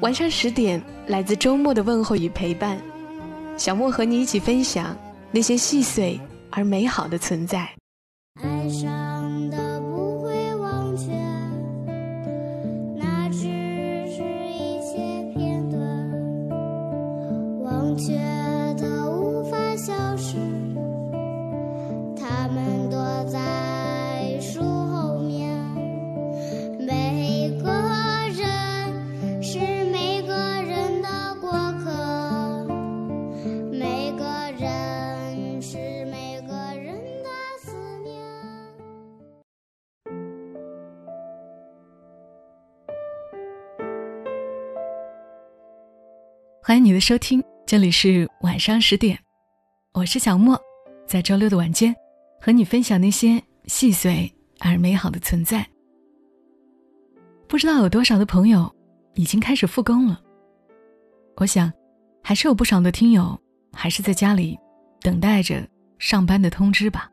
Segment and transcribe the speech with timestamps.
[0.00, 2.80] 晚上十点，来自周末的问候与陪伴，
[3.56, 4.96] 小莫和你一起分享
[5.32, 7.77] 那些细碎而美好的存在。
[46.68, 49.18] 欢迎你的收听，这里是晚上十点，
[49.94, 50.54] 我是小莫，
[51.06, 51.96] 在周六的晚间
[52.38, 55.66] 和你分享那些细碎而美好的存在。
[57.48, 58.70] 不知道有多少的朋友
[59.14, 60.20] 已经开始复工了，
[61.36, 61.72] 我想
[62.22, 63.40] 还是有不少的听友
[63.72, 64.54] 还是在家里
[65.00, 65.66] 等待着
[65.98, 67.10] 上班的通知吧。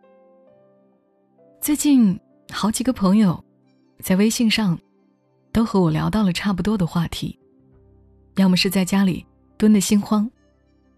[1.61, 2.19] 最近
[2.51, 3.41] 好几个朋友
[3.99, 4.77] 在微信上
[5.53, 7.39] 都和我聊到了差不多的话题，
[8.35, 9.25] 要么是在家里。
[9.57, 10.29] 蹲的心慌，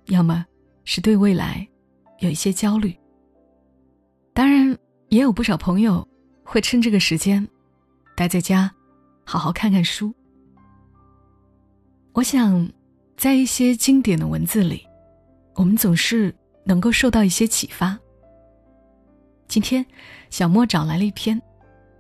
[0.06, 0.46] 要么
[0.84, 1.68] 是对未来
[2.20, 2.96] 有一些焦虑。
[4.34, 4.78] 当然，
[5.10, 6.08] 也有不少朋友
[6.44, 7.48] 会趁这个时间
[8.16, 8.72] 待在家，
[9.24, 10.14] 好好看看书。
[12.14, 12.68] 我想，
[13.16, 14.86] 在一些经典的文字里，
[15.56, 17.98] 我们总是能够受到一些启发。
[19.48, 19.86] 今天，
[20.30, 21.40] 小莫找来了一篇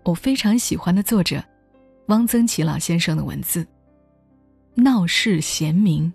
[0.04, 1.44] 我非常喜欢的作者
[2.08, 3.64] 汪曾祺老先生的文字，
[4.76, 6.12] 《闹市贤明》。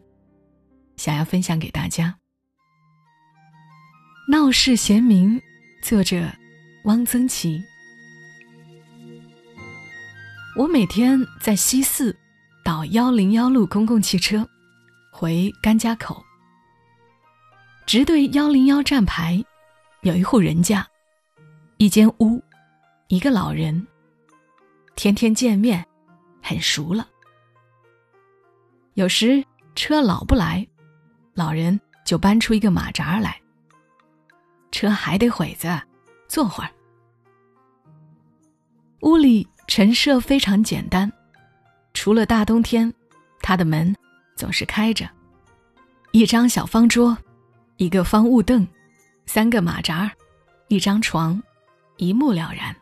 [1.02, 2.16] 想要分享给大家，
[4.30, 5.36] 《闹市贤明》
[5.82, 6.30] 作者
[6.84, 7.60] 汪曾祺。
[10.56, 12.16] 我每天在西四
[12.64, 14.48] 倒幺零幺路公共汽车
[15.10, 16.24] 回甘家口，
[17.84, 19.44] 直对幺零幺站牌
[20.02, 20.86] 有一户人家，
[21.78, 22.40] 一间屋，
[23.08, 23.84] 一个老人，
[24.94, 25.84] 天天见面，
[26.40, 27.08] 很熟了。
[28.94, 30.64] 有时车老不来。
[31.34, 33.40] 老人就搬出一个马扎来，
[34.70, 35.80] 车还得会子，
[36.28, 36.70] 坐会儿。
[39.00, 41.10] 屋里陈设非常简单，
[41.94, 42.92] 除了大冬天，
[43.40, 43.96] 他的门
[44.36, 45.08] 总是开着，
[46.10, 47.16] 一张小方桌，
[47.78, 48.66] 一个方木凳，
[49.24, 50.12] 三个马扎，
[50.68, 51.42] 一张床，
[51.96, 52.76] 一目了然。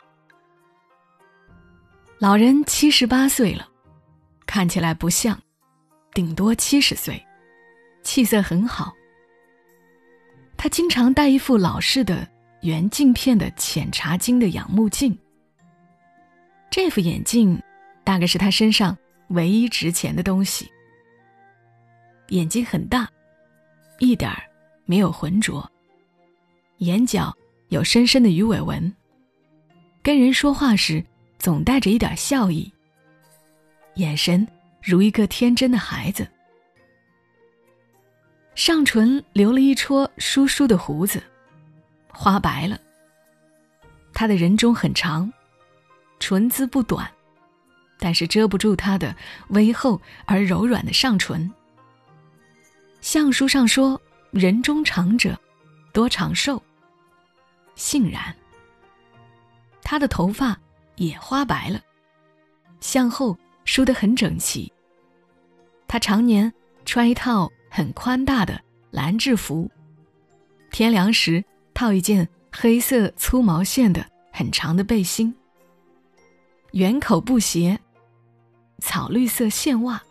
[2.19, 3.66] 老人七十八岁了，
[4.44, 5.41] 看起来不像，
[6.12, 7.25] 顶多七十岁。
[8.03, 8.93] 气色很好。
[10.56, 12.28] 他经常戴一副老式的
[12.62, 15.16] 圆镜片的浅茶金的仰目镜。
[16.71, 17.60] 这副眼镜
[18.05, 18.97] 大概是他身上
[19.28, 20.71] 唯一值钱的东西。
[22.28, 23.09] 眼睛很大，
[23.99, 24.43] 一点儿
[24.84, 25.69] 没有浑浊。
[26.78, 27.34] 眼角
[27.69, 28.93] 有深深的鱼尾纹。
[30.03, 31.05] 跟人说话时
[31.39, 32.72] 总带着一点笑意。
[33.97, 34.47] 眼神
[34.83, 36.27] 如一个天真的孩子。
[38.71, 41.21] 上唇留了一撮疏疏的胡子，
[42.09, 42.79] 花白了。
[44.15, 45.33] 他的人中很长，
[46.21, 47.11] 唇姿不短，
[47.99, 49.13] 但是遮不住他的
[49.49, 51.51] 微厚而柔软的上唇。
[53.01, 54.01] 相书上说，
[54.31, 55.37] 人中长者
[55.93, 56.63] 多长寿。
[57.75, 58.33] 杏然。
[59.83, 60.57] 他的头发
[60.95, 61.83] 也花白了，
[62.79, 64.73] 向后梳得很整齐。
[65.89, 67.51] 他常年穿一套。
[67.71, 69.71] 很宽大的蓝制服，
[70.72, 75.33] 天凉时套一件黑色粗毛线的很长的背心，
[76.72, 77.78] 圆口布鞋，
[78.81, 80.03] 草绿色线袜。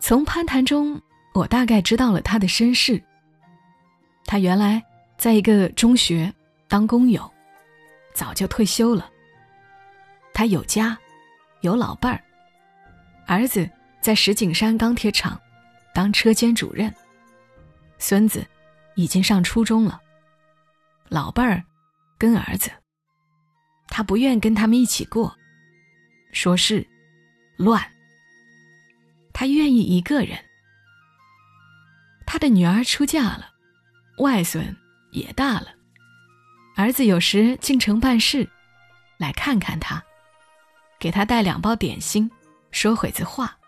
[0.00, 0.98] 从攀谈中，
[1.34, 3.02] 我大概知道了他的身世。
[4.24, 4.82] 他原来
[5.18, 6.32] 在一个中学
[6.68, 7.30] 当工友，
[8.14, 9.10] 早就退休了。
[10.32, 10.96] 他有家，
[11.60, 12.22] 有老伴儿，
[13.26, 13.68] 儿子。
[14.06, 15.36] 在石景山钢铁厂
[15.92, 16.94] 当车间主任。
[17.98, 18.46] 孙子
[18.94, 20.00] 已经上初中了，
[21.08, 21.60] 老伴儿
[22.16, 22.70] 跟儿子，
[23.88, 25.36] 他不愿跟他们一起过，
[26.30, 26.86] 说是
[27.56, 27.84] 乱。
[29.32, 30.38] 他愿意一个人。
[32.24, 33.50] 他的女儿出嫁了，
[34.18, 34.64] 外孙
[35.10, 35.74] 也大了，
[36.76, 38.48] 儿子有时进城办事，
[39.18, 40.00] 来看看他，
[40.96, 42.30] 给他带两包点心，
[42.70, 43.58] 说会子话。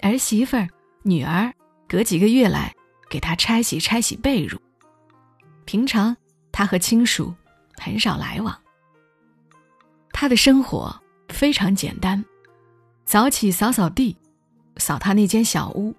[0.00, 0.68] 儿媳妇儿、
[1.02, 1.52] 女儿
[1.88, 2.74] 隔几个月来
[3.08, 4.56] 给他拆洗拆洗被褥。
[5.64, 6.16] 平常
[6.52, 7.34] 他和亲属
[7.76, 8.58] 很少来往。
[10.12, 10.94] 他的生活
[11.28, 12.24] 非常简单，
[13.04, 14.16] 早起扫扫地，
[14.76, 15.94] 扫他那间小屋，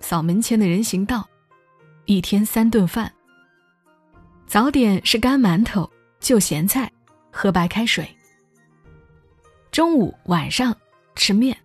[0.00, 1.28] 扫门前的人行道，
[2.06, 3.12] 一天三顿饭。
[4.46, 5.90] 早点是干馒头、
[6.20, 6.90] 就咸菜，
[7.30, 8.06] 喝白开水。
[9.70, 10.76] 中午、晚上
[11.14, 11.56] 吃面。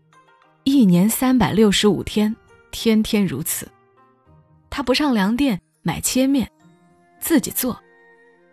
[0.69, 2.35] 一年三百六十五天，
[2.71, 3.65] 天天如此。
[4.69, 6.45] 他不上粮店买切面，
[7.21, 7.81] 自己做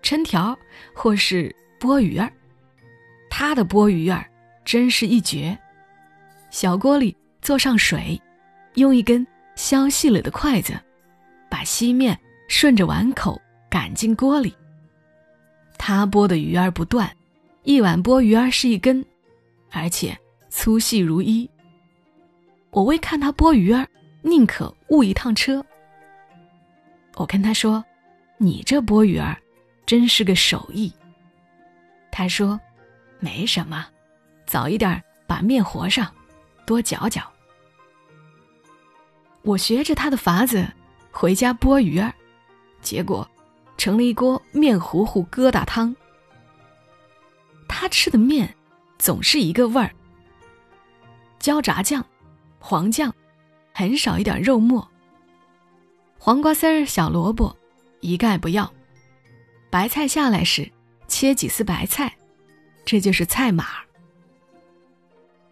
[0.00, 0.56] 抻条
[0.94, 2.32] 或是剥鱼儿。
[3.28, 4.24] 他的剥鱼儿
[4.64, 5.58] 真是一绝。
[6.52, 8.22] 小锅里做上水，
[8.74, 9.26] 用一根
[9.56, 10.72] 削细了的筷子，
[11.50, 12.16] 把稀面
[12.46, 14.54] 顺着碗口赶进锅里。
[15.76, 17.12] 他剥的鱼儿不断，
[17.64, 19.04] 一碗剥鱼儿是一根，
[19.72, 20.16] 而且
[20.48, 21.50] 粗细如一。
[22.74, 23.88] 我为看他剥鱼儿，
[24.20, 25.64] 宁可误一趟车。
[27.14, 27.82] 我跟他说
[28.36, 29.40] ：“你这剥鱼儿，
[29.86, 30.92] 真是个手艺。”
[32.10, 32.60] 他说
[33.20, 33.86] ：“没什么，
[34.44, 36.12] 早一点把面和上，
[36.66, 37.22] 多搅搅。”
[39.42, 40.66] 我学着他的法子，
[41.12, 42.12] 回家剥鱼儿，
[42.82, 43.28] 结果
[43.78, 45.94] 成了一锅面糊糊疙瘩汤。
[47.68, 48.52] 他吃的面
[48.98, 49.94] 总是一个味儿，
[51.38, 52.04] 焦炸酱。
[52.66, 53.14] 黄酱，
[53.74, 54.90] 很少一点肉末。
[56.18, 57.54] 黄瓜丝儿、小萝卜，
[58.00, 58.72] 一概不要。
[59.68, 60.72] 白菜下来时，
[61.06, 62.16] 切几丝白菜，
[62.82, 63.66] 这就是菜码。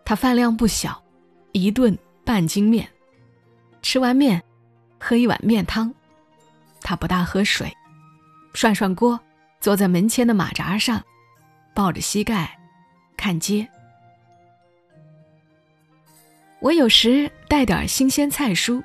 [0.07, 1.05] 他饭量不小，
[1.53, 2.89] 一顿半斤面。
[3.83, 4.43] 吃完面，
[4.99, 5.95] 喝一碗面汤。
[6.81, 7.71] 他不大喝水，
[8.55, 9.21] 涮涮锅，
[9.61, 11.05] 坐在门前的马扎上，
[11.75, 12.59] 抱着膝盖，
[13.19, 13.69] 看街。
[16.63, 18.81] 我有时带点新鲜菜蔬，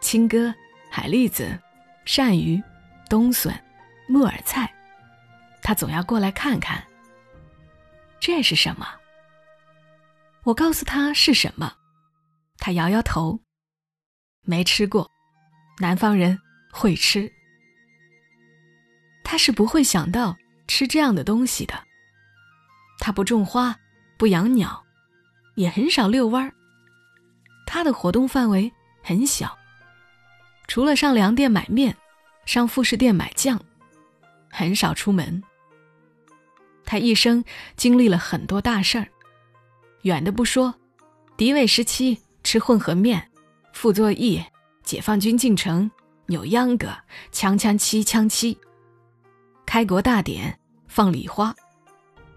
[0.00, 0.50] 青稞、
[0.90, 1.60] 海蛎子、
[2.06, 2.60] 鳝鱼、
[3.10, 3.54] 冬笋、
[4.08, 4.72] 木耳菜，
[5.60, 6.82] 他总要过来看看。
[8.18, 8.88] 这是什么？
[10.44, 11.70] 我告诉他是什么，
[12.56, 13.38] 他摇摇头，
[14.46, 15.10] 没吃过。
[15.80, 16.40] 南方人
[16.72, 17.30] 会吃，
[19.22, 20.34] 他是不会想到
[20.66, 21.74] 吃这样的东西的。
[22.98, 23.76] 他不种花，
[24.16, 24.82] 不养鸟，
[25.56, 26.54] 也很少遛弯儿。
[27.70, 28.72] 他的活动范围
[29.02, 29.54] 很小，
[30.68, 31.94] 除了上粮店买面，
[32.46, 33.60] 上副食店买酱，
[34.50, 35.42] 很少出门。
[36.86, 37.44] 他一生
[37.76, 39.06] 经历了很多大事儿，
[40.00, 40.74] 远的不说，
[41.36, 43.30] 敌伪时期吃混合面，
[43.74, 44.42] 傅作义，
[44.82, 45.90] 解放军进城
[46.24, 46.88] 扭秧歌，
[47.32, 48.58] 枪枪七枪七，
[49.66, 51.54] 开国大典放礼花，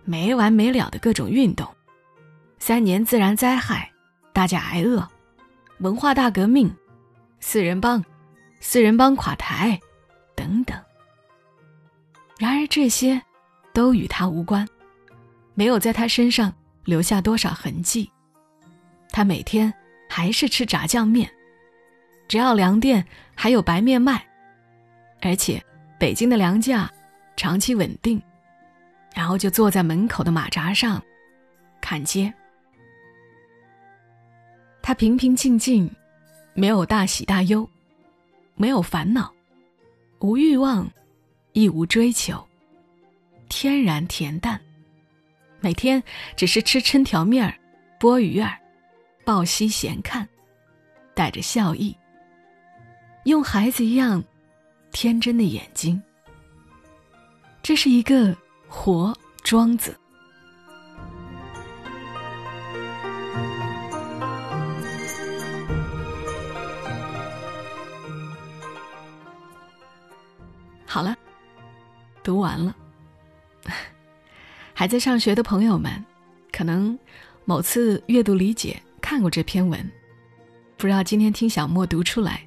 [0.04, 1.66] 没完没了的各种运动，
[2.60, 3.90] 三年自然灾害，
[4.34, 5.08] 大家挨饿。
[5.82, 6.72] 文化大革命，
[7.40, 8.04] 四人帮，
[8.60, 9.80] 四人帮垮台，
[10.36, 10.80] 等等。
[12.38, 13.20] 然而这些
[13.74, 14.68] 都与他无关，
[15.56, 16.54] 没有在他身上
[16.86, 18.12] 留下多少痕迹。
[19.10, 19.74] 他每天
[20.08, 21.28] 还是吃炸酱面，
[22.28, 23.04] 只要粮店
[23.34, 24.24] 还有白面卖，
[25.20, 25.60] 而且
[26.00, 26.88] 北京的粮价
[27.36, 28.22] 长期稳定，
[29.16, 31.02] 然后就坐在门口的马扎上
[31.82, 32.32] 看街。
[34.92, 35.90] 他平平静静，
[36.54, 37.66] 没有大喜大忧，
[38.56, 39.34] 没有烦恼，
[40.20, 40.86] 无欲望，
[41.54, 42.46] 亦无追求，
[43.48, 44.60] 天然恬淡。
[45.62, 46.04] 每天
[46.36, 47.58] 只是吃抻条面儿，
[48.02, 48.60] 剥鱼儿，
[49.24, 50.28] 抱膝闲看，
[51.14, 51.96] 带着笑意，
[53.24, 54.22] 用孩子一样
[54.92, 56.04] 天真的眼睛。
[57.64, 58.36] 这是一个
[58.68, 59.98] 活庄子。
[70.92, 71.16] 好了，
[72.22, 72.76] 读完了。
[74.76, 76.04] 还在上学的朋友们，
[76.52, 77.00] 可能
[77.46, 79.90] 某次阅读理解看过这篇文，
[80.76, 82.46] 不知道今天听小莫读出来，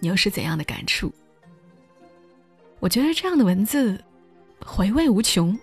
[0.00, 1.12] 你又是怎样的感触？
[2.80, 4.02] 我觉得这样的文字
[4.64, 5.54] 回味无穷。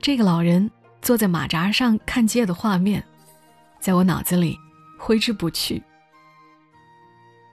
[0.00, 0.70] 这个老人
[1.02, 3.04] 坐在马扎上看街的画面，
[3.78, 4.56] 在我脑子里
[4.98, 5.82] 挥之不去。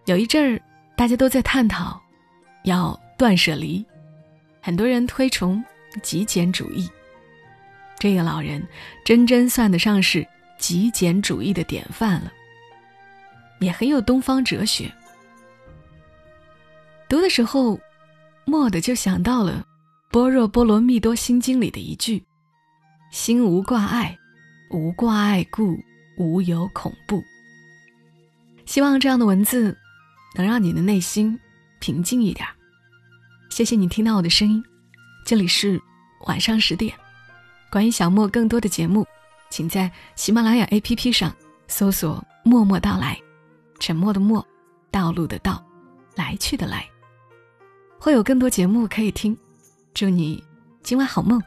[0.05, 0.61] 有一阵儿，
[0.95, 2.01] 大家都在探讨
[2.63, 2.97] 要。
[3.17, 3.85] 断舍离，
[4.61, 5.63] 很多人推崇
[6.01, 6.89] 极简主义。
[7.99, 8.65] 这个老人
[9.05, 10.27] 真真算得上是
[10.57, 12.31] 极简主义的典范了，
[13.59, 14.91] 也很有东方哲学。
[17.07, 17.79] 读的时候，
[18.45, 19.65] 蓦地就想到了
[20.11, 22.23] 《般若波罗蜜多心经》里的一句
[23.11, 24.17] ：“心无挂碍，
[24.71, 25.77] 无挂碍故，
[26.17, 27.23] 无有恐怖。”
[28.65, 29.77] 希望这样的文字
[30.35, 31.39] 能让你的内心
[31.79, 32.55] 平静一点儿。
[33.53, 34.63] 谢谢你听到我的声音，
[35.23, 35.79] 这里是
[36.25, 36.91] 晚上十点。
[37.71, 39.05] 关于小莫更多的节目，
[39.51, 41.31] 请在喜马拉雅 APP 上
[41.67, 43.15] 搜索“默默到来”，
[43.79, 44.43] 沉默的默，
[44.89, 45.63] 道路的道，
[46.15, 46.89] 来去的来，
[47.99, 49.37] 会有更多节目可以听。
[49.93, 50.43] 祝你
[50.81, 51.39] 今晚好梦，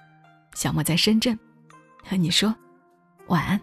[0.54, 1.36] 小莫在深圳
[2.04, 2.54] 和你说
[3.26, 3.60] 晚安。